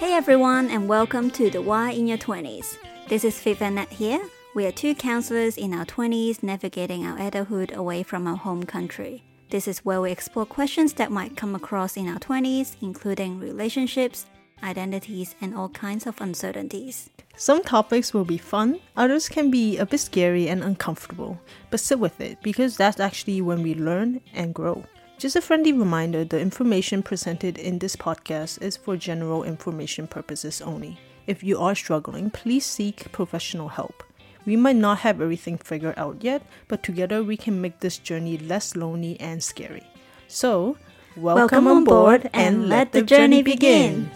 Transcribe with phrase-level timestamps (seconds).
[0.00, 2.78] Hey everyone, and welcome to the Why in Your 20s.
[3.08, 4.18] This is Viv and Nat here.
[4.54, 9.22] We are two counselors in our 20s navigating our adulthood away from our home country.
[9.50, 14.24] This is where we explore questions that might come across in our 20s, including relationships,
[14.62, 17.10] identities, and all kinds of uncertainties.
[17.36, 21.38] Some topics will be fun, others can be a bit scary and uncomfortable,
[21.68, 24.82] but sit with it because that's actually when we learn and grow.
[25.20, 30.62] Just a friendly reminder the information presented in this podcast is for general information purposes
[30.62, 30.98] only.
[31.26, 34.02] If you are struggling, please seek professional help.
[34.46, 38.38] We might not have everything figured out yet, but together we can make this journey
[38.38, 39.84] less lonely and scary.
[40.26, 40.78] So,
[41.18, 44.10] welcome, on board and let the journey begin.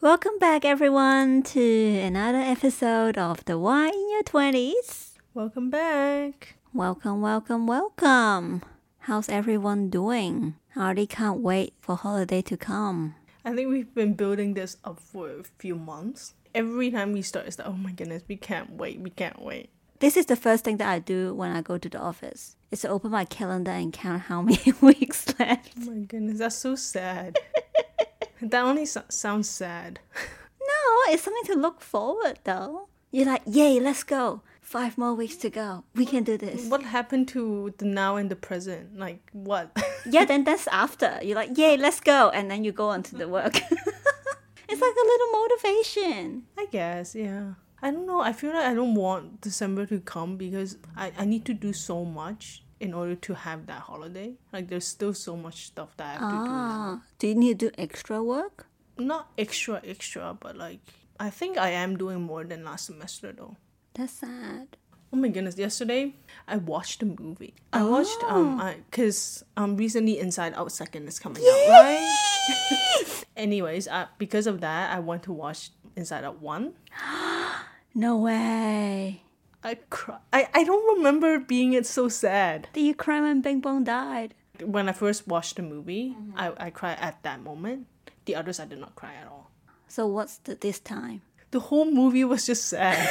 [0.00, 5.12] Welcome back, everyone, to another episode of the Why in Your 20s.
[5.34, 6.56] Welcome back.
[6.74, 8.62] Welcome, welcome, welcome.
[9.00, 10.56] How's everyone doing?
[10.76, 13.14] I already can't wait for holiday to come.
[13.44, 16.34] I think we've been building this up for a few months.
[16.54, 19.70] Every time we start, it's like, oh my goodness, we can't wait, we can't wait.
[20.00, 22.56] This is the first thing that I do when I go to the office.
[22.70, 25.72] Is to open my calendar and count how many weeks left.
[25.80, 27.38] Oh my goodness, that's so sad.
[28.42, 30.00] that only so- sounds sad.
[30.68, 32.88] No, it's something to look forward though.
[33.12, 34.42] You're like, yay, let's go.
[34.60, 35.84] Five more weeks to go.
[35.94, 36.66] We can do this.
[36.68, 38.98] What happened to the now and the present?
[38.98, 39.70] Like, what?
[40.10, 41.18] Yeah, then that's after.
[41.22, 42.30] You're like, yay, let's go.
[42.30, 43.54] And then you go on to the work.
[43.56, 46.42] it's like a little motivation.
[46.58, 47.54] I guess, yeah.
[47.80, 48.20] I don't know.
[48.20, 51.72] I feel like I don't want December to come because I, I need to do
[51.72, 54.34] so much in order to have that holiday.
[54.52, 56.52] Like, there's still so much stuff that I have to do.
[56.52, 58.66] Ah, do you need to do extra work?
[58.98, 60.80] Not extra, extra, but like,
[61.18, 63.56] I think I am doing more than last semester though.
[63.94, 64.76] That's sad.
[65.12, 65.56] Oh my goodness!
[65.56, 66.14] Yesterday,
[66.48, 67.54] I watched a movie.
[67.72, 73.24] I watched um, I cause um recently Inside Out second is coming out, right?
[73.36, 76.74] Anyways, uh, because of that, I went to watch Inside Out one.
[77.94, 79.22] No way.
[79.66, 80.18] I cry.
[80.32, 82.68] I I don't remember being it so sad.
[82.72, 84.34] Did you cry when Bing Bong died?
[84.62, 86.38] When I first watched the movie, mm-hmm.
[86.38, 87.90] I I cried at that moment.
[88.30, 89.50] The others, I did not cry at all.
[89.88, 91.22] So what's the, this time?
[91.50, 92.94] The whole movie was just sad.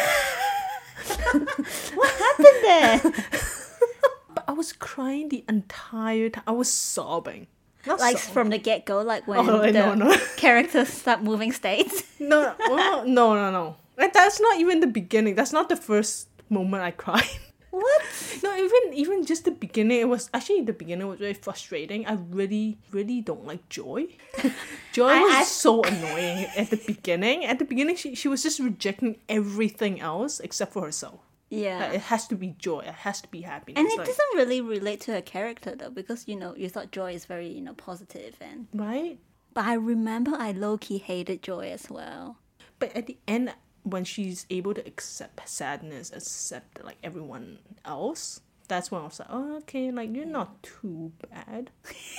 [1.95, 3.01] What happened there?
[4.33, 6.43] but I was crying the entire time.
[6.47, 7.47] I was sobbing.
[7.85, 8.33] Not like sobbing.
[8.33, 10.15] from the get go, like when Oh, the no, no.
[10.37, 12.03] characters start moving states.
[12.19, 13.75] No, well, no, no, no.
[13.97, 15.35] Like, that's not even the beginning.
[15.35, 17.23] That's not the first moment I cried.
[17.75, 18.03] What?
[18.41, 19.99] No, even even just the beginning.
[19.99, 22.07] It was actually the beginning was very frustrating.
[22.07, 24.15] I really, really don't like Joy.
[24.93, 27.43] Joy I- was I- so annoying at the beginning.
[27.43, 31.19] At the beginning, she she was just rejecting everything else except for herself.
[31.49, 31.79] Yeah.
[31.79, 32.79] Like, it has to be joy.
[32.79, 33.77] It has to be happiness.
[33.79, 36.91] and it like, doesn't really relate to her character though, because you know you thought
[36.95, 38.67] Joy is very you know positive and.
[38.73, 39.19] right.
[39.53, 42.37] But I remember I low key hated Joy as well.
[42.79, 43.51] But at the end,
[43.85, 49.29] when she's able to accept sadness, accept like everyone else, that's when I was like,
[49.31, 51.69] oh, okay, like you're not too bad.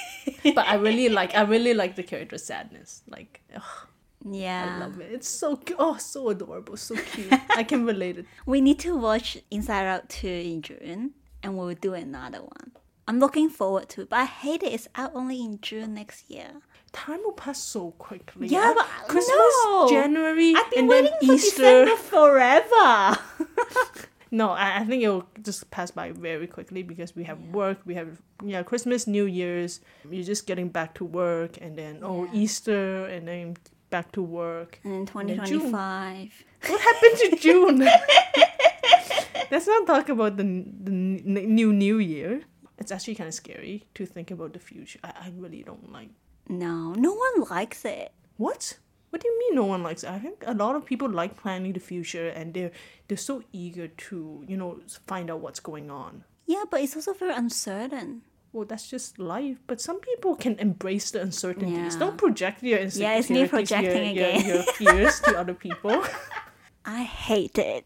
[0.55, 3.03] but I really like, I really like the character sadness.
[3.09, 3.89] Like, ugh,
[4.31, 4.77] Yeah.
[4.77, 5.11] I love it.
[5.13, 7.33] It's so cu- oh, so adorable, so cute.
[7.57, 8.27] I can relate it.
[8.47, 11.11] We need to watch Inside Out 2 in June
[11.43, 12.73] and we'll do another one.
[13.09, 14.73] I'm looking forward to it, but I hate it.
[14.73, 16.51] It's out only in June next year.
[16.93, 18.49] Time will pass so quickly.
[18.49, 19.89] Yeah, but Christmas, no.
[19.89, 21.85] January, I've been and then waiting for Easter.
[21.85, 23.19] December forever.
[24.33, 27.95] No, I, I think it'll just pass by very quickly because we have work, we
[27.95, 29.81] have yeah, Christmas, New Year's.
[30.11, 32.31] You're just getting back to work, and then oh Yeah.
[32.35, 33.57] Easter, and then
[33.89, 34.81] back to work.
[34.83, 35.71] and then then June.
[35.71, 36.45] 2025.
[36.67, 37.79] What happened to June?
[39.51, 42.43] Let's not talk about the the new New Year.
[42.79, 44.99] It's actually kind of scary to think about the future.
[45.03, 46.11] I, I really don't like.
[46.49, 48.13] No, no one likes it.
[48.37, 48.79] What?
[49.11, 50.11] What do you mean no one likes it?
[50.11, 52.73] I think a lot of people like planning the future, and they're
[53.09, 56.25] they're so eager to you know find out what's going on.
[56.47, 58.23] Yeah, but it's also very uncertain.
[58.53, 59.59] well, that's just life.
[59.67, 61.95] But some people can embrace the uncertainties.
[61.95, 61.99] Yeah.
[62.01, 64.47] Don't project your insecurities, Yeah, it's me projecting your, again.
[64.47, 66.05] Your, your fears to other people.
[66.85, 67.85] I hate it.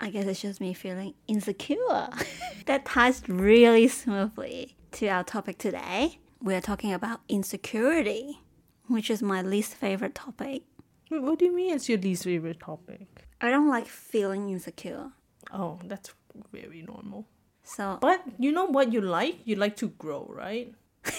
[0.00, 2.08] I guess it's just me feeling insecure.
[2.66, 6.18] that ties really smoothly to our topic today.
[6.40, 8.38] We are talking about insecurity,
[8.86, 10.62] which is my least favorite topic.
[11.10, 13.08] Wait, what do you mean it's your least favorite topic?
[13.40, 15.10] I don't like feeling insecure.
[15.52, 16.10] Oh, that's
[16.52, 17.26] very normal.
[17.64, 19.40] So But you know what you like?
[19.44, 20.72] You like to grow, right?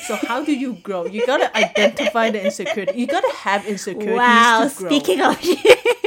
[0.07, 1.05] So how do you grow?
[1.05, 2.93] You gotta identify the insecurity.
[2.99, 4.89] You gotta have insecurities wow, to grow.
[4.89, 5.37] speaking of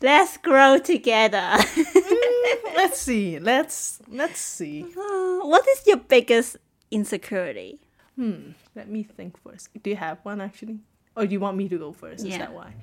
[0.00, 1.58] Let's grow together.
[2.76, 3.38] let's see.
[3.38, 4.84] Let's let's see.
[4.84, 6.56] Uh, what is your biggest
[6.90, 7.80] insecurity?
[8.16, 8.52] Hmm.
[8.74, 9.70] Let me think first.
[9.82, 10.78] Do you have one actually?
[11.16, 12.24] Or do you want me to go first?
[12.24, 12.32] Yeah.
[12.32, 12.74] Is that why?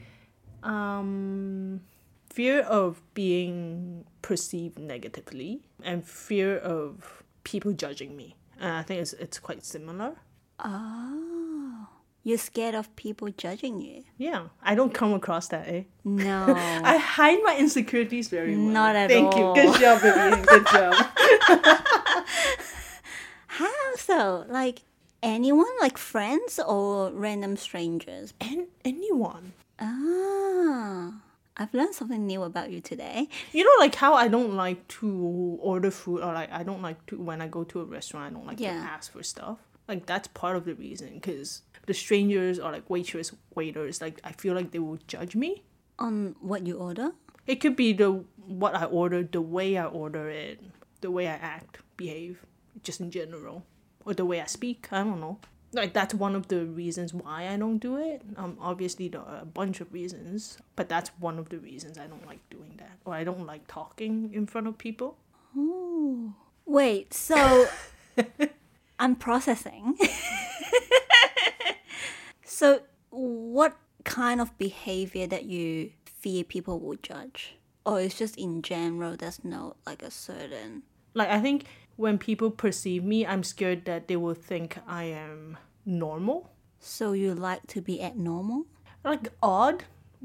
[0.63, 1.81] Um
[2.29, 8.35] fear of being perceived negatively and fear of people judging me.
[8.59, 10.15] And I think it's it's quite similar.
[10.59, 11.24] Oh,
[12.27, 14.03] you're scared of people judging you?
[14.17, 14.47] Yeah.
[14.63, 15.83] I don't come across that, eh?
[16.03, 16.45] No.
[16.83, 18.65] I hide my insecurities very well.
[18.65, 19.53] Not at Thank all.
[19.55, 19.71] Thank you.
[19.73, 20.41] Good job, Vivian.
[20.41, 20.93] Good job.
[23.47, 24.45] How so?
[24.49, 24.81] Like
[25.23, 25.67] anyone?
[25.79, 28.33] Like friends or random strangers?
[28.41, 29.53] and anyone.
[29.79, 31.13] Ah,
[31.57, 33.29] I've learned something new about you today.
[33.51, 37.05] You know, like how I don't like to order food, or like I don't like
[37.07, 38.73] to when I go to a restaurant, I don't like Yeah.
[38.73, 39.59] to ask for stuff.
[39.87, 44.31] Like that's part of the reason, because the strangers or like waitress, waiters, like I
[44.31, 45.63] feel like they will judge me.
[45.97, 47.11] On what you order?
[47.47, 50.59] It could be the what I ordered, the way I order it,
[51.01, 52.45] the way I act, behave,
[52.83, 53.63] just in general,
[54.03, 54.87] or the way I speak.
[54.91, 55.39] I don't know.
[55.71, 58.21] Like that's one of the reasons why I don't do it.
[58.37, 62.07] Um, obviously there are a bunch of reasons, but that's one of the reasons I
[62.07, 65.17] don't like doing that, or I don't like talking in front of people.
[65.55, 66.33] Ooh.
[66.65, 67.67] Wait, so
[68.99, 69.97] I'm processing.
[72.55, 72.79] so,
[73.09, 73.75] what
[74.05, 77.55] kind of behavior that you fear people will judge?
[77.85, 80.83] Or it's just in general, there's no like a certain.
[81.13, 81.65] Like I think
[81.97, 86.49] when people perceive me, I'm scared that they will think I am normal,
[86.79, 88.65] So, you like to be abnormal?
[89.03, 89.83] like odd,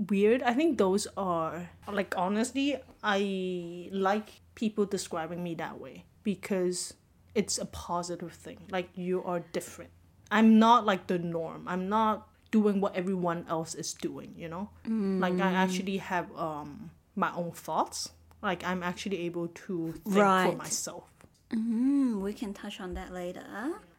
[0.08, 0.40] weird.
[0.42, 6.94] I think those are like honestly, I like people describing me that way because
[7.34, 8.58] it's a positive thing.
[8.70, 9.90] Like you are different.
[10.30, 11.64] I'm not like the norm.
[11.66, 14.70] I'm not doing what everyone else is doing, you know?
[14.86, 18.10] Like I actually have um my own thoughts.
[18.42, 21.10] Like I'm actually able to think for myself.
[21.52, 23.44] Mm, we can touch on that later.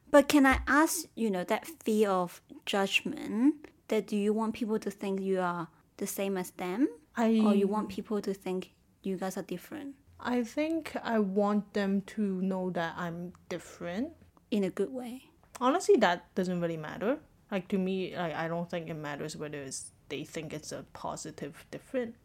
[0.09, 4.79] But can I ask, you know, that fear of judgment, that do you want people
[4.79, 5.67] to think you are
[5.97, 6.87] the same as them?
[7.15, 8.71] I Or you want people to think
[9.03, 14.13] you guys are different I think I want them to know that I'm different.
[14.51, 15.30] in a good way?
[15.61, 17.19] Honestly, that doesn't really matter.
[17.51, 20.83] Like to me, like I don't think it matters whether it's they think it's a
[20.91, 22.17] positive difference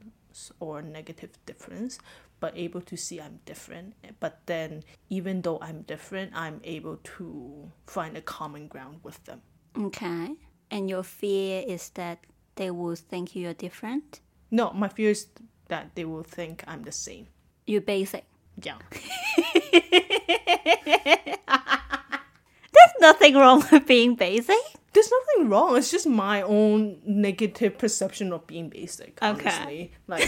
[0.59, 1.99] or a negative difference,
[2.41, 3.95] but able to see I'm different.
[4.21, 9.43] But then, even though I'm different, I'm able to find a common ground with them.
[9.79, 10.35] Okay.
[10.71, 12.19] And your fear is that
[12.57, 14.21] they will think you are different?
[14.51, 15.29] No, my fear is
[15.69, 17.27] that they will think I'm the same.
[17.67, 18.25] You're basic.
[18.63, 18.79] Yeah.
[23.01, 24.57] Nothing wrong with being basic.
[24.93, 25.77] There's nothing wrong.
[25.77, 29.19] It's just my own negative perception of being basic.
[29.23, 29.51] Okay.
[29.51, 30.23] Honestly, like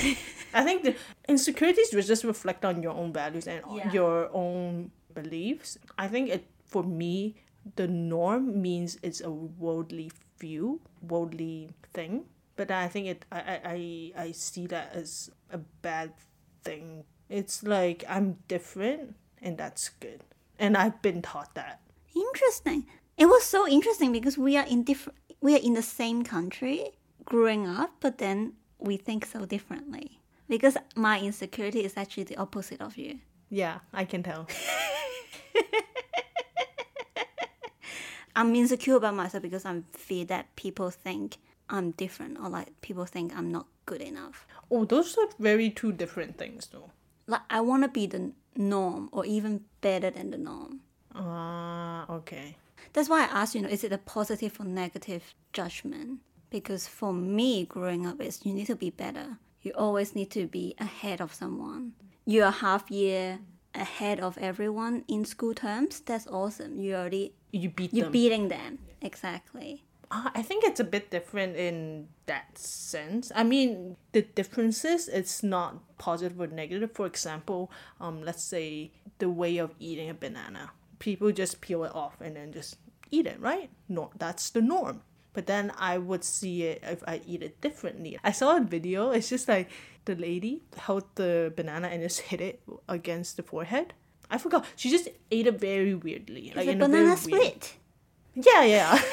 [0.52, 0.94] I think the
[1.26, 3.90] insecurities just reflect on your own values and Yeah.
[3.92, 5.78] your own beliefs.
[5.96, 7.36] I think it for me,
[7.76, 12.26] the norm means it's a worldly view, worldly thing.
[12.56, 16.12] But I think it, I, I, I see that as a bad
[16.62, 17.04] thing.
[17.30, 20.20] It's like I'm different, and that's good.
[20.58, 21.80] And I've been taught that.
[22.18, 22.86] Interesting.
[23.16, 26.90] It was so interesting because we are in different we are in the same country
[27.24, 30.20] growing up, but then we think so differently.
[30.48, 33.20] Because my insecurity is actually the opposite of you.
[33.50, 34.48] Yeah, I can tell.
[38.36, 43.04] I'm insecure about myself because I'm fear that people think I'm different or like people
[43.04, 44.46] think I'm not good enough.
[44.70, 46.90] Oh, those are very two different things, though.
[47.26, 50.80] Like I want to be the norm or even better than the norm.
[51.14, 51.67] Ah,
[52.18, 52.56] okay.
[52.92, 56.20] That's why I asked, you know, is it a positive or negative judgment?
[56.50, 59.38] Because for me, growing up is you need to be better.
[59.62, 61.92] You always need to be ahead of someone.
[62.24, 63.40] You're half year
[63.74, 66.00] ahead of everyone in school terms.
[66.00, 66.80] That's awesome.
[66.80, 68.12] You already You beat you're them.
[68.12, 68.78] beating them.
[69.02, 69.84] Exactly.
[70.10, 73.30] Ah, I think it's a bit different in that sense.
[73.34, 76.92] I mean, the differences it's not positive or negative.
[76.94, 77.70] For example,
[78.00, 80.70] um, let's say the way of eating a banana.
[80.98, 82.76] People just peel it off and then just
[83.10, 83.70] eat it, right?
[83.88, 85.02] No, that's the norm.
[85.32, 88.18] But then I would see it if I eat it differently.
[88.24, 89.10] I saw a video.
[89.12, 89.70] It's just like
[90.04, 93.92] the lady held the banana and just hit it against the forehead.
[94.30, 94.64] I forgot.
[94.76, 97.74] She just ate it very weirdly, like It's a in a banana very weird- split.
[98.34, 99.02] yeah, yeah.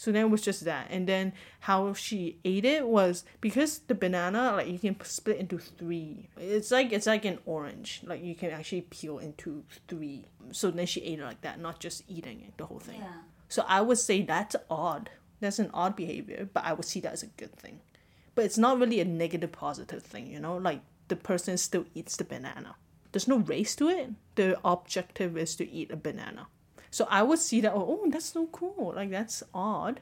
[0.00, 1.34] so then it was just that, and then
[1.68, 6.30] how she ate it was because the banana like you can split into three.
[6.38, 10.24] It's like it's like an orange, like you can actually peel into three.
[10.52, 13.00] So then she ate it like that, not just eating it the whole thing.
[13.00, 13.28] Yeah.
[13.50, 15.10] So I would say that's odd.
[15.40, 17.80] That's an odd behavior, but I would see that as a good thing.
[18.34, 20.56] but it's not really a negative positive thing, you know?
[20.56, 22.76] Like the person still eats the banana.
[23.12, 24.10] There's no race to it.
[24.36, 26.46] The objective is to eat a banana.
[26.90, 28.92] So I would see that, oh, that's so cool.
[28.96, 30.00] Like that's odd,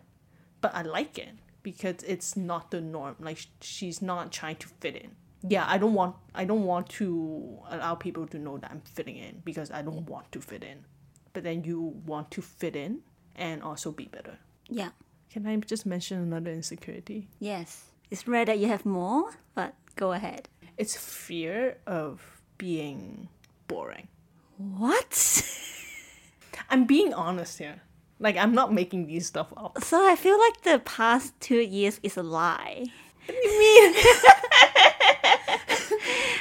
[0.61, 3.17] but I like it because it's not the norm.
[3.21, 5.11] Like she's not trying to fit in.
[5.47, 9.17] Yeah, I don't want I don't want to allow people to know that I'm fitting
[9.17, 10.85] in because I don't want to fit in.
[11.33, 13.01] But then you want to fit in
[13.37, 14.39] and also be better.
[14.69, 14.91] Yeah.
[15.31, 17.29] Can I just mention another insecurity?
[17.39, 17.85] Yes.
[18.11, 20.49] It's rare that you have more, but go ahead.
[20.79, 23.29] It's fear of being
[23.69, 24.09] boring.
[24.57, 25.13] What?
[26.71, 27.83] I'm being honest here.
[28.19, 29.83] Like I'm not making these stuff up.
[29.83, 32.85] So I feel like the past two years is a lie.
[33.27, 33.95] What do you mean?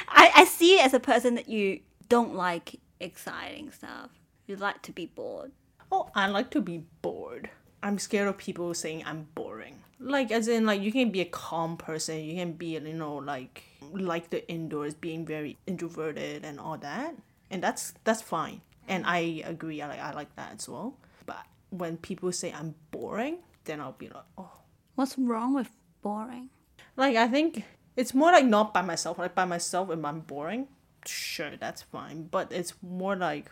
[0.08, 4.10] I, I see it as a person that you don't like exciting stuff.
[4.46, 5.52] You like to be bored.
[5.92, 7.50] oh, I like to be bored.
[7.82, 9.82] I'm scared of people saying I'm boring.
[10.00, 13.16] Like as in like you can be a calm person, you can be you know
[13.16, 17.14] like like the indoors being very introverted and all that.
[17.50, 18.62] And that's that's fine.
[18.88, 20.96] And I agree, I like I like that as well.
[21.26, 24.58] But when people say I'm boring, then I'll be like, oh
[24.98, 25.70] What's wrong with
[26.02, 26.50] boring?
[26.96, 27.62] Like I think
[27.94, 29.16] it's more like not by myself.
[29.16, 30.66] Like by myself, if I'm boring,
[31.06, 32.24] sure that's fine.
[32.24, 33.48] But it's more like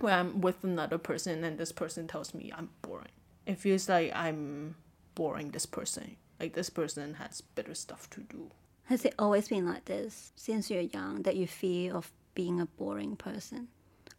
[0.00, 3.08] when I'm with another person and this person tells me I'm boring.
[3.46, 4.74] It feels like I'm
[5.14, 6.16] boring this person.
[6.38, 8.50] Like this person has better stuff to do.
[8.84, 12.66] Has it always been like this since you're young that you fear of being a
[12.66, 13.68] boring person?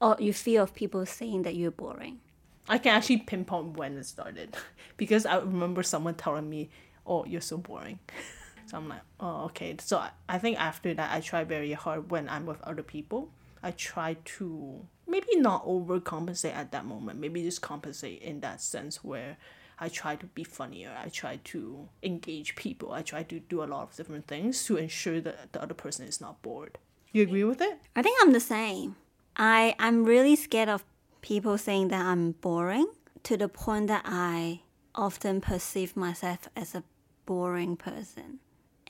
[0.03, 2.19] Or you fear of people saying that you're boring?
[2.67, 4.57] I can actually pinpoint when it started
[4.97, 6.69] because I remember someone telling me,
[7.07, 7.99] "Oh, you're so boring."
[8.65, 12.11] so I'm like, "Oh, okay." So I, I think after that, I try very hard
[12.11, 13.31] when I'm with other people.
[13.63, 17.21] I try to maybe not overcompensate at that moment.
[17.21, 19.37] Maybe just compensate in that sense where
[19.79, 20.91] I try to be funnier.
[21.01, 22.91] I try to engage people.
[22.91, 26.05] I try to do a lot of different things to ensure that the other person
[26.05, 26.77] is not bored.
[27.13, 27.79] You agree with it?
[27.95, 28.97] I think I'm the same.
[29.35, 30.83] I I'm really scared of
[31.21, 32.87] people saying that I'm boring
[33.23, 34.61] to the point that I
[34.95, 36.83] often perceive myself as a
[37.25, 38.39] boring person.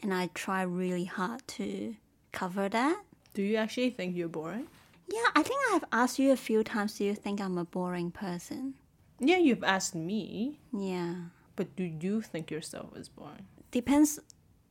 [0.02, 1.96] And I try really hard to
[2.32, 3.02] cover that.
[3.34, 4.68] Do you actually think you're boring?
[5.08, 8.12] Yeah, I think I've asked you a few times do you think I'm a boring
[8.12, 8.74] person?
[9.20, 11.16] Yeah, you've asked me, Yeah.
[11.56, 13.46] but do you think yourself is boring?
[13.72, 14.20] Depends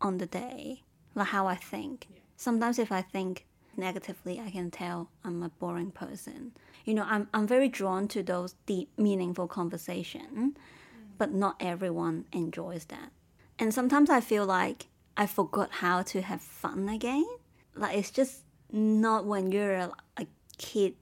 [0.00, 0.82] on the day,
[1.14, 2.08] like how I think.
[2.36, 6.52] Sometimes if I think negatively, I can tell I'm a boring person.
[6.84, 10.56] You know, I'm I'm very drawn to those deep, meaningful conversation,
[11.18, 13.12] but not everyone enjoys that.
[13.58, 14.86] And sometimes I feel like
[15.16, 17.26] I forgot how to have fun again.
[17.74, 20.26] Like it's just not when you're a, a
[20.58, 20.94] kid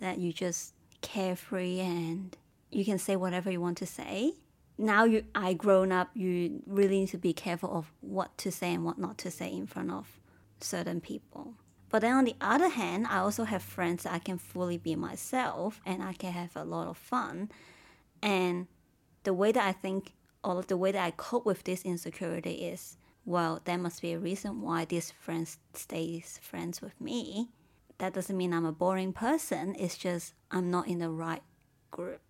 [0.00, 2.36] that you just carefree and
[2.70, 4.34] you can say whatever you want to say.
[4.78, 8.72] Now you I grown up, you really need to be careful of what to say
[8.72, 10.18] and what not to say in front of
[10.60, 11.54] certain people.
[11.90, 14.94] But then on the other hand, I also have friends that I can fully be
[14.94, 17.50] myself and I can have a lot of fun.
[18.22, 18.68] And
[19.24, 22.52] the way that I think or of the way that I cope with this insecurity
[22.52, 27.50] is well, there must be a reason why this friend stays friends with me.
[27.98, 29.76] That doesn't mean I'm a boring person.
[29.78, 31.42] It's just I'm not in the right
[31.90, 32.20] group.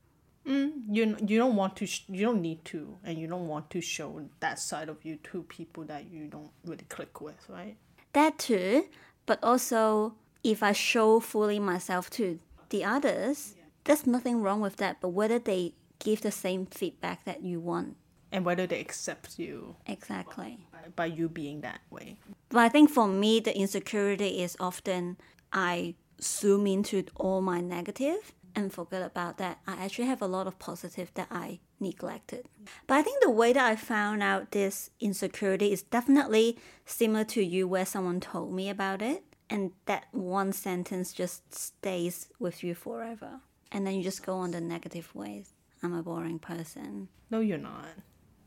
[0.46, 3.70] Mm, you you don't want to sh- you don't need to and you don't want
[3.70, 7.76] to show that side of you to people that you don't really click with, right?
[8.14, 8.86] That too,
[9.30, 15.00] but also if I show fully myself to the others, there's nothing wrong with that.
[15.00, 17.94] But whether they give the same feedback that you want,
[18.32, 20.66] And whether they accept you exactly.
[20.72, 22.18] by, by you being that way.
[22.48, 25.16] But I think for me, the insecurity is often
[25.52, 29.60] I zoom into all my negative and forget about that.
[29.64, 32.46] I actually have a lot of positive that I neglected.
[32.86, 37.42] But I think the way that I found out this insecurity is definitely similar to
[37.44, 42.74] you, where someone told me about it, and that one sentence just stays with you
[42.74, 43.40] forever.
[43.72, 45.52] And then you just go on the negative ways.
[45.82, 47.08] I'm a boring person.
[47.30, 47.86] No, you're not.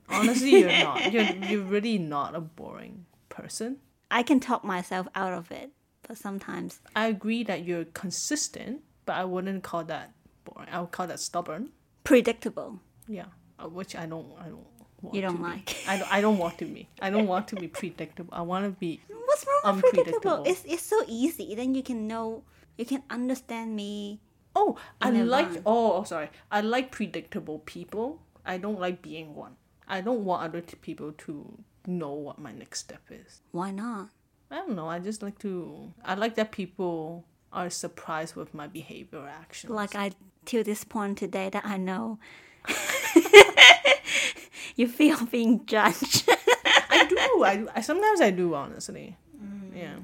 [0.10, 1.12] Honestly, you're not.
[1.14, 3.78] You're you're really not a boring person.
[4.12, 5.72] I can talk myself out of it,
[6.08, 10.12] but sometimes I agree that you're consistent, but I wouldn't call that
[10.44, 10.70] boring.
[10.72, 11.70] I would call that stubborn.
[12.04, 12.80] predictable.
[13.08, 13.26] Yeah,
[13.60, 14.28] uh, which I don't.
[14.40, 14.66] I don't.
[15.02, 15.44] Want You don't to be.
[15.44, 15.76] like.
[15.88, 16.14] I don't.
[16.14, 16.88] I don't want to be.
[17.02, 18.34] I don't want to be predictable.
[18.34, 19.02] I want to be.
[19.26, 20.32] What's wrong with predictable?
[20.32, 20.44] Unpredictable.
[20.52, 21.56] It's it's so easy.
[21.56, 22.44] Then you can know,
[22.78, 24.22] you can understand me.
[24.56, 25.50] Oh, I like.
[25.66, 26.30] Oh, oh, sorry.
[26.52, 28.22] I like predictable people.
[28.46, 29.56] I don't like being one.
[29.88, 33.42] I don't want other t- people to know what my next step is.
[33.52, 34.10] Why not?
[34.52, 34.88] I don't know.
[34.88, 35.92] I just like to.
[36.06, 39.72] I like that people are surprised with my behavior or actions.
[39.72, 40.12] Like I
[40.46, 42.20] till this point today that I know.
[44.76, 46.28] you feel being judged.
[46.90, 47.44] I do.
[47.44, 49.18] I, I sometimes I do honestly.
[49.76, 49.96] Yeah.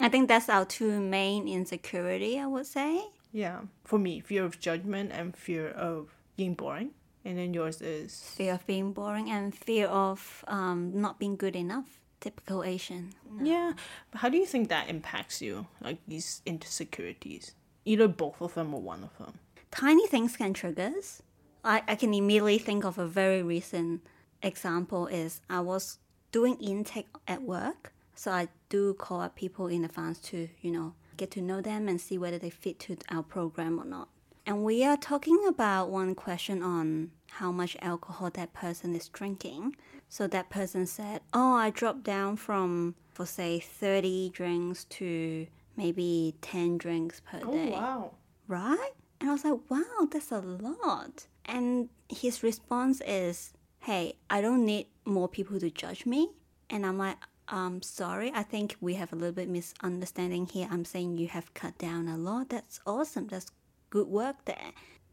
[0.00, 3.02] I think that's our two main insecurity, I would say.
[3.32, 3.62] Yeah.
[3.84, 6.90] For me, fear of judgment and fear of being boring.
[7.24, 11.56] And then yours is Fear of being boring and fear of um, not being good
[11.56, 12.00] enough.
[12.20, 13.10] Typical Asian.
[13.42, 13.72] Yeah.
[14.10, 15.66] But how do you think that impacts you?
[15.80, 17.54] Like these insecurities?
[17.84, 19.38] Either both of them or one of them.
[19.70, 21.22] Tiny things can trigger us.
[21.68, 24.00] I, I can immediately think of a very recent
[24.42, 25.98] example is I was
[26.32, 27.92] doing intake at work.
[28.14, 31.86] So I do call up people in advance to, you know, get to know them
[31.86, 34.08] and see whether they fit to our program or not.
[34.46, 39.76] And we are talking about one question on how much alcohol that person is drinking.
[40.08, 45.46] So that person said, Oh, I dropped down from, for say, 30 drinks to
[45.76, 47.70] maybe 10 drinks per oh, day.
[47.72, 48.12] wow.
[48.46, 48.92] Right?
[49.20, 51.26] And I was like, Wow, that's a lot.
[51.48, 56.30] And his response is, Hey, I don't need more people to judge me.
[56.70, 57.16] And I'm like,
[57.48, 60.68] I'm sorry, I think we have a little bit misunderstanding here.
[60.70, 62.50] I'm saying you have cut down a lot.
[62.50, 63.28] That's awesome.
[63.28, 63.50] That's
[63.88, 64.72] good work there.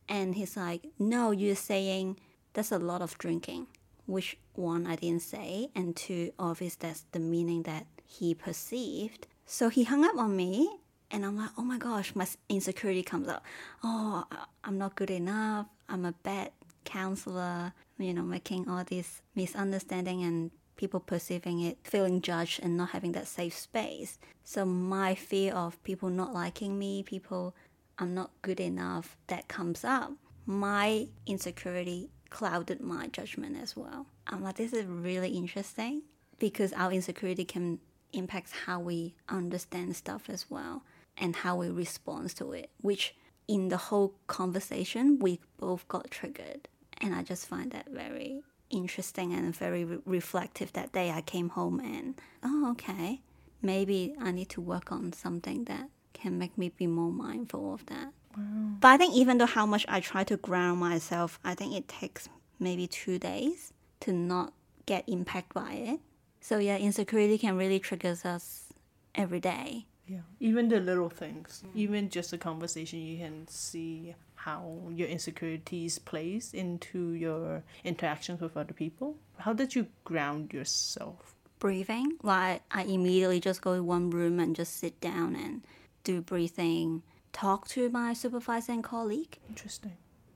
[0.10, 2.20] And he's like, no, you're saying
[2.54, 3.68] that's a lot of drinking,
[4.06, 9.28] which one I didn't say, and two, obvious that's the meaning that he perceived.
[9.46, 10.70] So he hung up on me,
[11.10, 13.44] and I'm like, oh my gosh, my insecurity comes up.
[13.84, 14.26] Oh,
[14.64, 15.68] I'm not good enough.
[15.90, 16.52] I'm a bad
[16.84, 22.90] counselor, you know, making all this misunderstanding and people perceiving it, feeling judged, and not
[22.90, 24.20] having that safe space.
[24.44, 27.56] So my fear of people not liking me, people
[27.98, 30.12] I'm not good enough, that comes up.
[30.46, 34.08] My insecurity clouded my judgment as well.
[34.28, 36.02] I'm like, this is really interesting
[36.40, 37.80] because our insecurity can
[38.12, 40.84] impact how we understand stuff as well
[41.18, 43.16] and how we respond to it, which
[43.48, 46.68] in the whole conversation, we both got triggered.
[47.02, 51.50] And I just find that very interesting and very re- reflective that day I came
[51.50, 53.22] home and, oh, okay,
[53.62, 57.86] maybe I need to work on something that can make me be more mindful of
[57.88, 58.14] that.
[58.38, 58.44] Wow.
[58.80, 61.88] But I think even though how much I try to ground myself, I think it
[61.88, 64.54] takes maybe two days to not
[64.86, 66.00] get impacted by it.
[66.40, 68.74] So yeah, insecurity can really trigger us
[69.14, 69.86] every day.
[70.08, 70.20] Yeah.
[70.40, 76.54] Even the little things, even just a conversation, you can see how your insecurities plays
[76.54, 79.16] into your interactions with other people.
[79.38, 81.34] How did you ground yourself?
[81.58, 85.64] Breathing, like I immediately just go to one room and just sit down and
[86.04, 87.02] do breathing,
[87.34, 89.40] talk to my supervisor and colleague.
[89.50, 89.94] Interesting.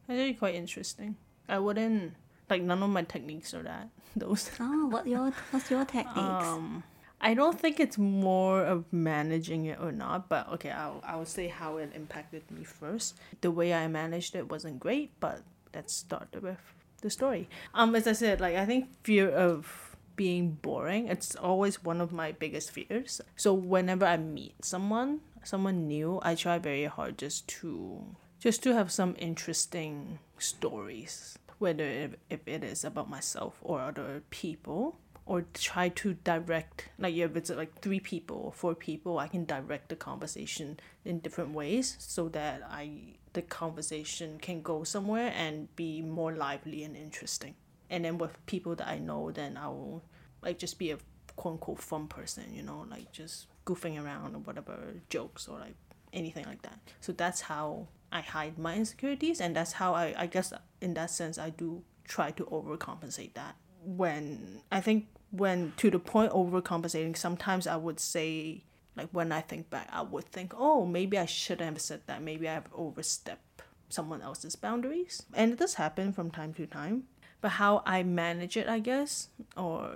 [0.09, 1.17] Actually, quite interesting.
[1.47, 2.13] I wouldn't
[2.49, 4.49] like none of my techniques are that those.
[4.59, 6.17] Oh, what your what's your techniques?
[6.17, 6.83] Um,
[7.21, 11.25] I don't think it's more of managing it or not, but okay, I'll I will
[11.25, 13.15] say how it impacted me first.
[13.41, 15.41] The way I managed it wasn't great, but
[15.73, 16.57] let's start with
[17.01, 17.49] the story.
[17.73, 22.11] Um, as I said, like I think fear of being boring, it's always one of
[22.11, 23.21] my biggest fears.
[23.35, 28.73] So whenever I meet someone, someone new, I try very hard just to just to
[28.73, 34.97] have some interesting stories, whether if, if it is about myself or other people
[35.29, 39.45] or try to direct like if it's like three people or four people i can
[39.45, 45.73] direct the conversation in different ways so that i the conversation can go somewhere and
[45.75, 47.55] be more lively and interesting.
[47.89, 50.03] And then with people that i know then i will
[50.41, 50.97] like just be a
[51.35, 54.75] quote unquote fun person you know like just goofing around or whatever
[55.09, 55.75] jokes or like
[56.11, 56.79] anything like that.
[57.01, 61.11] So that's how i hide my insecurities and that's how i i guess in that
[61.11, 63.55] sense i do try to overcompensate that.
[63.83, 68.63] When i think when to the point overcompensating sometimes i would say
[68.95, 72.21] like when i think back i would think oh maybe i shouldn't have said that.
[72.21, 75.23] Maybe i've overstepped someone else's boundaries.
[75.33, 77.03] And it does happen from time to time.
[77.41, 79.91] But how i manage it i guess or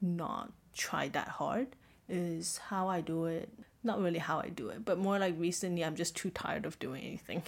[0.00, 1.68] not try that hard
[2.08, 3.48] is how i do it.
[3.82, 6.78] Not really how i do it but more like recently i'm just too tired of
[6.78, 7.42] doing anything.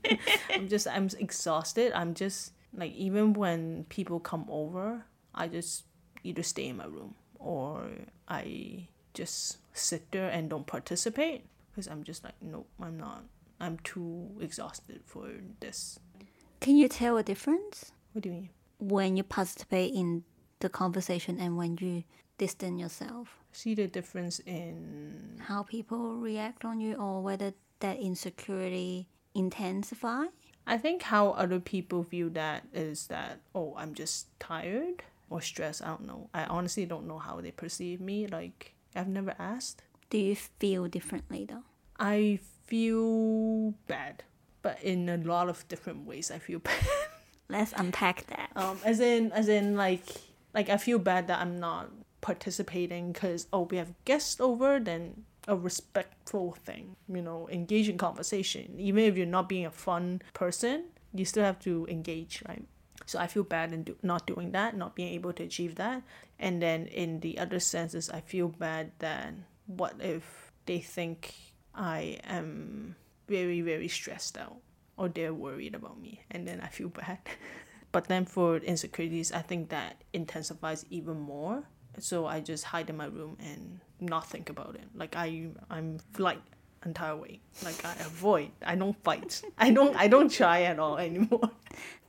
[0.54, 1.92] I'm just i'm exhausted.
[1.92, 5.04] I'm just like even when people come over
[5.34, 5.84] i just
[6.24, 7.88] either stay in my room or
[8.28, 13.24] I just sit there and don't participate because I'm just like, nope, I'm not.
[13.60, 15.28] I'm too exhausted for
[15.60, 15.98] this.
[16.60, 18.48] Can you tell a difference What do you mean?
[18.78, 20.24] when you participate in
[20.60, 22.04] the conversation and when you
[22.38, 23.36] distance yourself?
[23.52, 30.24] See the difference in How people react on you or whether that insecurity intensify?
[30.66, 35.80] I think how other people view that is that, oh, I'm just tired or stress.
[35.80, 36.28] I don't know.
[36.34, 38.26] I honestly don't know how they perceive me.
[38.26, 39.82] Like, I've never asked.
[40.10, 41.62] Do you feel differently though?
[41.98, 44.24] I feel bad,
[44.62, 46.84] but in a lot of different ways, I feel bad.
[47.48, 48.50] Let's unpack that.
[48.54, 50.04] Um, as in, as in, like,
[50.52, 51.90] like I feel bad that I'm not
[52.20, 57.96] participating because oh we have guests over then a respectful thing you know engage in
[57.96, 62.66] conversation even if you're not being a fun person you still have to engage right
[63.10, 66.02] so i feel bad in do- not doing that not being able to achieve that.
[66.38, 69.34] And then in the other senses i feel bad that
[69.66, 71.34] what if they think
[71.74, 72.94] i am
[73.26, 74.58] very very stressed out
[74.96, 76.22] or they're worried about me?
[76.30, 77.18] And then i feel bad.
[77.92, 81.64] But then for insecurities i think that intensifies even more.
[81.98, 84.86] So I just hide in my room and not think about it.
[84.94, 86.38] Like I I'm like
[86.84, 87.40] entire way.
[87.64, 88.50] Like I avoid.
[88.64, 89.42] I don't fight.
[89.58, 91.40] I don't I don't try at all anymore.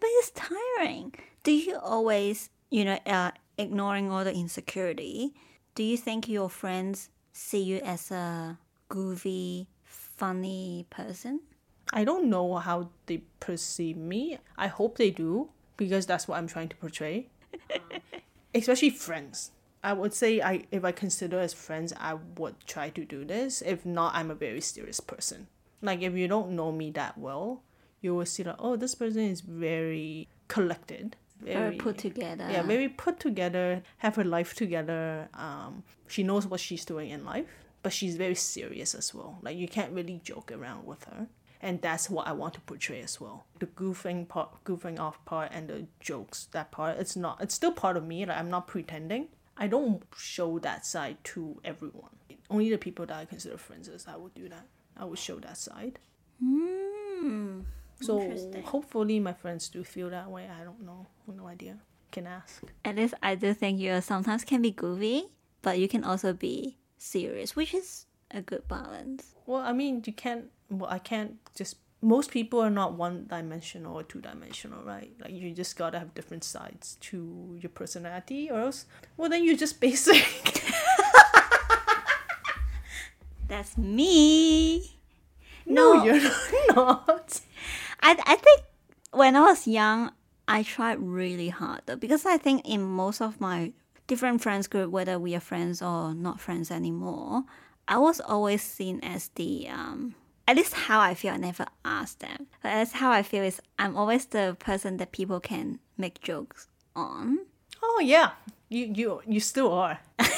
[0.02, 1.14] But it's tiring.
[1.44, 5.36] Do you always, you know, uh, ignoring all the insecurity?
[5.76, 8.58] Do you think your friends see you as a
[8.90, 11.42] goofy, funny person?
[11.94, 14.40] I don't know how they perceive me.
[14.58, 17.28] I hope they do because that's what I'm trying to portray.
[18.56, 19.52] Especially friends.
[19.84, 23.62] I would say I if I consider as friends, I would try to do this.
[23.62, 25.48] If not, I'm a very serious person.
[25.82, 27.64] Like if you don't know me that well,
[28.02, 32.48] you will see that oh, this person is very collected, Very put together.
[32.52, 35.30] yeah, very put together, have her life together.
[35.34, 37.46] Um, she knows what she's doing in life,
[37.82, 39.40] but she's very serious as well.
[39.42, 41.26] Like you can't really joke around with her,
[41.60, 43.46] and that's what I want to portray as well.
[43.58, 47.00] The goofing part, goofing off part, and the jokes that part.
[47.00, 47.42] It's not.
[47.42, 48.26] It's still part of me.
[48.28, 49.30] Like I'm not pretending.
[49.62, 52.10] I don't show that side to everyone.
[52.50, 54.66] Only the people that I consider friends is I would do that.
[54.98, 56.00] I would show that side.
[56.44, 57.62] Hmm.
[58.02, 60.50] So hopefully my friends do feel that way.
[60.50, 61.06] I don't know.
[61.28, 61.78] No idea.
[62.10, 62.64] Can ask.
[62.84, 65.26] At least I do think you sometimes can be goofy,
[65.62, 69.36] but you can also be serious, which is a good balance.
[69.46, 70.46] Well, I mean, you can't.
[70.72, 71.78] Well, I can't just.
[72.04, 75.12] Most people are not one dimensional or two dimensional, right?
[75.22, 78.86] Like you just gotta have different sides to your personality, or else,
[79.18, 80.64] well, then you're just basic.
[83.48, 84.92] That's me.
[85.66, 86.04] no, No.
[86.04, 86.32] you're
[86.76, 87.42] not.
[88.02, 88.62] I I think
[89.12, 90.12] when I was young,
[90.48, 93.74] I tried really hard though because I think in most of my
[94.08, 97.44] different friends group, whether we are friends or not friends anymore,
[97.88, 100.16] I was always seen as the um.
[100.52, 102.48] At least how I feel, I never asked them.
[102.62, 106.68] But that's how I feel is I'm always the person that people can make jokes
[106.94, 107.40] on.
[107.82, 108.32] Oh yeah,
[108.68, 110.00] you you you still are.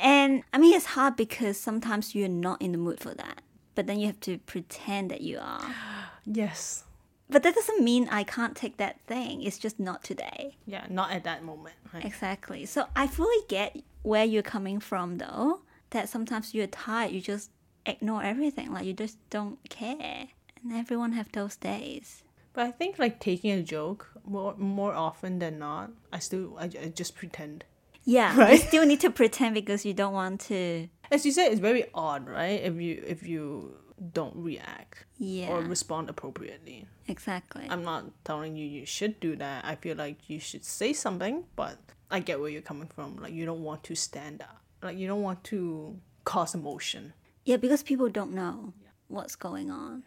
[0.00, 3.42] And I mean, it's hard because sometimes you're not in the mood for that.
[3.74, 5.74] But then you have to pretend that you are.
[6.24, 6.84] Yes.
[7.28, 9.42] But that doesn't mean I can't take that thing.
[9.42, 10.56] It's just not today.
[10.66, 11.74] Yeah, not at that moment.
[11.92, 12.04] Right?
[12.04, 12.64] Exactly.
[12.64, 15.62] So I fully get where you're coming from, though.
[15.90, 17.50] That sometimes you're tired, you just
[17.88, 18.72] ignore everything.
[18.72, 20.28] Like you just don't care.
[20.62, 22.22] And everyone have those days.
[22.52, 26.64] But I think like taking a joke more more often than not, I still I,
[26.64, 27.64] I just pretend.
[28.04, 30.88] Yeah, you still need to pretend because you don't want to.
[31.10, 32.60] As you said, it's very odd, right?
[32.62, 33.76] If you if you
[34.12, 36.86] don't react Yeah, or respond appropriately.
[37.08, 37.66] exactly.
[37.68, 39.64] I'm not telling you you should do that.
[39.64, 41.78] I feel like you should say something, but
[42.10, 43.16] I get where you're coming from.
[43.16, 44.62] Like you don't want to stand up.
[44.82, 47.12] Like you don't want to cause emotion.
[47.48, 48.74] Yeah, because people don't know
[49.06, 50.02] what's going on.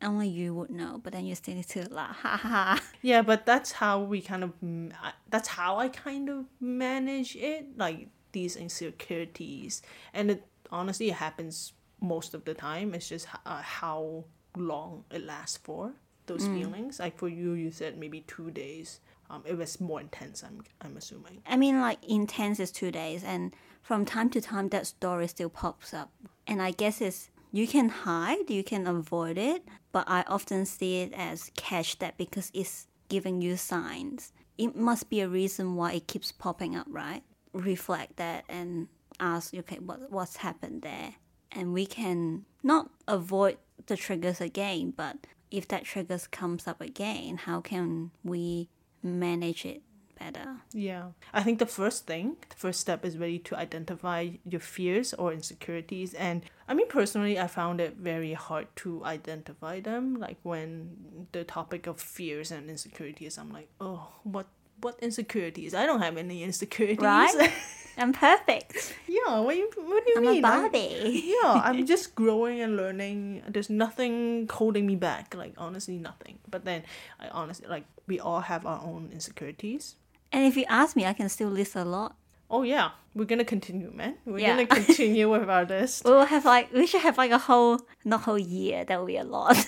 [0.00, 2.16] Only you would know, but then you still need to laugh.
[2.22, 2.82] Ha ha ha.
[3.02, 4.90] Yeah, but that's how we kind of mm,
[5.28, 9.82] that's how I kind of manage it, like these insecurities,
[10.14, 12.94] and it honestly it happens most of the time.
[12.94, 14.24] It's just uh, how
[14.56, 15.92] long it lasts for
[16.24, 17.00] those feelings.
[17.00, 19.00] Like for you, you said maybe two days.
[19.28, 20.42] Um, it was more intense.
[20.42, 21.42] I'm I'm assuming.
[21.46, 25.50] I mean, like intense is two days, and from time to time that story still
[25.50, 26.10] pops up.
[26.46, 31.02] And I guess it's you can hide, you can avoid it, but I often see
[31.02, 34.32] it as catch that because it's giving you signs.
[34.56, 37.22] It must be a reason why it keeps popping up, right?
[37.52, 38.88] Reflect that and
[39.20, 41.14] ask, okay, what what's happened there,
[41.52, 45.18] and we can not avoid the triggers again, but
[45.50, 48.70] if that triggers comes up again, how can we
[49.02, 49.82] manage it
[50.22, 50.48] better?
[50.72, 54.20] Yeah, I think the first thing, the first step is really to identify
[54.52, 56.14] your fears or insecurities.
[56.14, 60.04] And I mean, personally, I found it very hard to identify them.
[60.26, 64.46] Like when the topic of fears and insecurities, I'm like, oh, what
[64.80, 65.74] what insecurities?
[65.74, 66.98] I don't have any insecurities.
[67.04, 67.52] Right?
[68.02, 68.96] I'm perfect.
[69.06, 69.38] yeah.
[69.44, 70.44] What, you, what do you I'm mean?
[70.44, 71.22] a I- Barbie.
[71.36, 73.42] yeah, I'm just growing and learning.
[73.48, 75.34] There's nothing holding me back.
[75.36, 76.38] Like honestly, nothing.
[76.50, 76.82] But then,
[77.20, 79.96] I honestly like we all have our own insecurities.
[80.32, 82.16] And if you ask me, I can still list a lot.
[82.50, 84.16] Oh yeah, we're gonna continue, man.
[84.26, 84.50] We're Yeah.
[84.56, 86.04] gonna continue with our list.
[86.04, 88.84] We will have like we should have like a whole not whole year.
[88.84, 89.56] That would be a lot.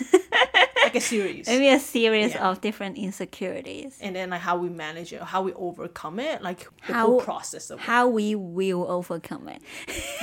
[0.85, 1.47] Like a series.
[1.47, 2.51] Maybe a series Yeah.
[2.51, 3.97] of different insecurities.
[4.03, 7.21] and then like how we manage it, how we overcome it, like the How- whole
[7.23, 7.83] process of it.
[7.85, 9.63] How we will overcome it.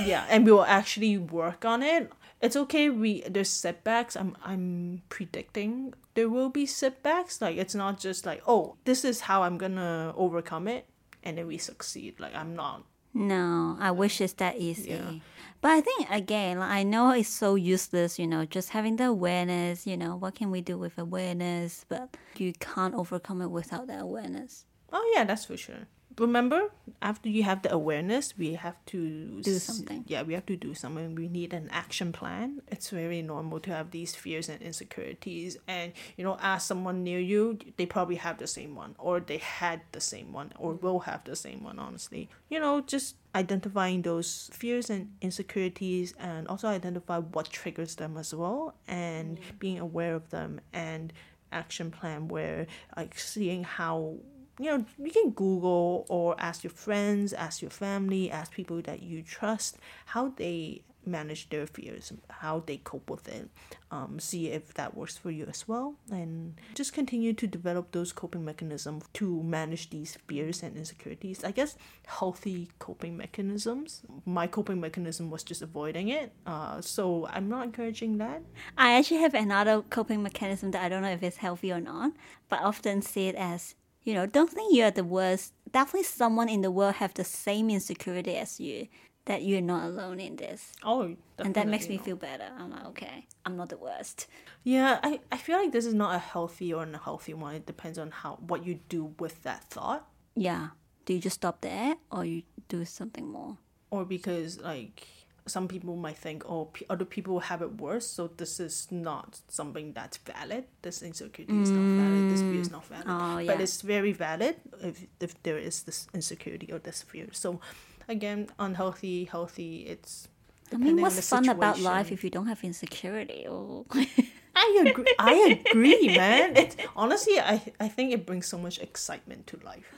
[0.06, 5.02] yeah and we will actually work on it it's okay we there's setbacks i'm i'm
[5.10, 9.58] predicting there will be setbacks like it's not just like oh this is how i'm
[9.58, 10.86] gonna overcome it
[11.24, 14.92] and then we succeed like i'm not No, I wish it's that easy.
[14.92, 15.20] Yeah.
[15.60, 19.08] But I think again, like, I know it's so useless, you know, just having the
[19.12, 21.84] awareness, you know, what can we do with awareness?
[21.92, 24.64] But you can't overcome it without that awareness.
[24.94, 26.70] oh yeah that's for sure remember
[27.02, 30.04] after you have the awareness we have to Do something.
[30.08, 31.16] yeah we have to do something.
[31.16, 32.62] We need an action plan.
[32.68, 35.58] It's very normal to have these fears and insecurities.
[35.68, 39.38] And you know ask someone near you they probably have the same one or they
[39.38, 40.86] had the same one or mm-hmm.
[40.86, 42.30] will have the same one honestly.
[42.50, 48.34] You know just identifying those fears and insecurities and also identify what triggers them as
[48.34, 49.58] well and mm-hmm.
[49.58, 51.14] being aware of them and
[51.52, 54.16] action plan where like seeing how
[54.60, 59.02] you know, you can Google or ask your friends, ask your family, ask people that
[59.02, 63.50] you trust how they manage their fears, how they cope with it.
[63.90, 68.14] Um, see if that works for you as well, and just continue to develop those
[68.14, 71.44] coping mechanisms to manage these fears and insecurities.
[71.44, 71.76] I guess
[72.08, 74.04] healthy coping mechanisms.
[74.26, 78.44] My coping mechanism was just avoiding it, uh, so I'm not encouraging that.
[78.78, 82.14] I actually have another coping mechanism that I don't know if it's healthy or not,
[82.48, 85.54] but I often see it as, you know, don't think you're the worst.
[85.72, 88.88] Definitely someone in the world have the same insecurity as you,
[89.26, 90.74] that you're not alone in this.
[90.84, 92.52] Oh, And that makes me definitely feel better.
[92.58, 94.28] I'm like, okay, I'm not the worst.
[94.64, 97.56] Yeah, I, I feel like this is not a healthy or unhealthy one.
[97.56, 100.08] It depends on how what you do with that thought.
[100.36, 100.70] Yeah.
[101.06, 103.58] Do you just stop there or you do something more?
[103.90, 105.06] Or because like
[105.48, 109.40] some people might think, oh, p- other people have it worse, so this is not
[109.48, 110.66] something that's valid.
[110.82, 112.30] This insecurity is not valid.
[112.30, 113.08] This fear is not valid.
[113.08, 113.42] Mm.
[113.44, 117.28] Oh, But it's very valid if if there is this insecurity or this fear.
[117.32, 117.60] So,
[118.08, 119.86] again, unhealthy, healthy.
[119.88, 120.28] It's.
[120.74, 123.46] I mean, what's fun about life if you don't have insecurity?
[123.50, 123.86] Oh.
[124.56, 125.06] I agree.
[125.18, 126.56] I agree, man.
[126.58, 129.90] It honestly, I I think it brings so much excitement to life.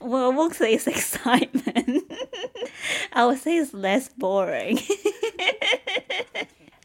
[0.00, 2.09] well, what is it's excitement.
[3.12, 4.78] I would say it's less boring.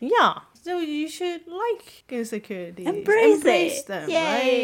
[0.02, 0.40] Yeah.
[0.62, 2.86] So you should like insecurities.
[2.86, 3.88] Embrace Embrace it.
[3.88, 4.16] them, Yay.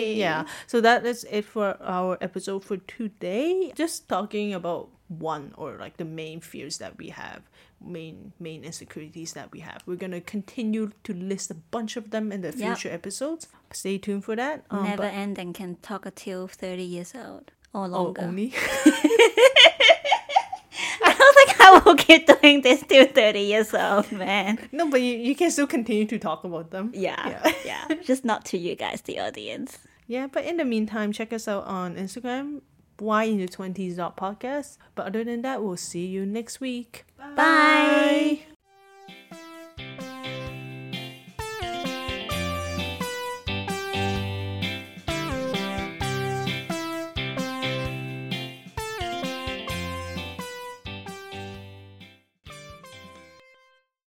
[0.10, 0.16] right?
[0.18, 0.46] Yeah.
[0.68, 3.72] So that is it for our episode for today.
[3.76, 7.44] Just talking about one or like the main fears that we have,
[7.84, 9.82] main main insecurities that we have.
[9.86, 12.78] We're gonna continue to list a bunch of them in the Yep.
[12.78, 13.48] future episodes.
[13.72, 14.66] Stay tuned for that.
[14.70, 18.22] Um, Never but- end can talk until 30 years old or longer oh, longer.
[18.22, 18.54] only.
[21.98, 24.60] Think keep doing this till 30 years old, man.
[24.72, 26.92] no, but you, you can still continue to talk about them.
[26.94, 27.54] Yeah, Yeah.
[27.90, 27.96] yeah.
[28.04, 29.80] Just not to you guys, the audience.
[30.08, 32.62] Yeah, but in the meantime, check us out on Instagram,
[33.00, 34.78] why in your 20s podcast.
[34.96, 37.06] But other than that, we'll see you next week.
[37.36, 38.42] Bye.